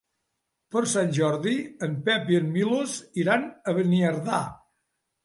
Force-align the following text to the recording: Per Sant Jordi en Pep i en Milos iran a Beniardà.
Per 0.75 0.81
Sant 0.93 1.11
Jordi 1.17 1.53
en 1.87 1.93
Pep 2.07 2.31
i 2.35 2.39
en 2.45 2.49
Milos 2.55 2.97
iran 3.25 3.45
a 3.45 3.75
Beniardà. 3.81 4.41